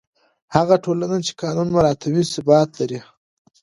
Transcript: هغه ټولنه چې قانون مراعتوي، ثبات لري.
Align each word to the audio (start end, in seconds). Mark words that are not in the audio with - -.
هغه 0.55 0.75
ټولنه 0.83 1.17
چې 1.25 1.31
قانون 1.41 1.67
مراعتوي، 1.75 2.23
ثبات 2.33 2.69
لري. 2.79 2.99